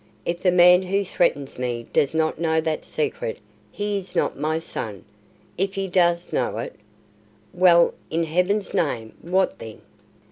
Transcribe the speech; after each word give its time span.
If 0.25 0.39
the 0.41 0.51
man 0.51 0.81
who 0.81 1.05
threatens 1.05 1.59
me 1.59 1.85
does 1.93 2.15
not 2.15 2.39
know 2.41 2.59
that 2.59 2.83
secret, 2.85 3.37
he 3.71 3.97
is 3.99 4.15
not 4.15 4.35
my 4.35 4.57
son. 4.57 5.05
If 5.59 5.75
he 5.75 5.87
does 5.87 6.33
know 6.33 6.57
it" 6.57 6.73
"Well, 7.53 7.93
in 8.09 8.23
Heaven's 8.23 8.73
name, 8.73 9.13
what 9.21 9.59
then?" 9.59 9.81